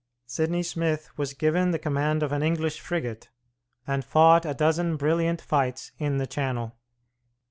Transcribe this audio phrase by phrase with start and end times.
[0.25, 3.29] Sidney Smith was given the command of an English frigate,
[3.85, 6.75] and fought a dozen brilliant fights in the Channel.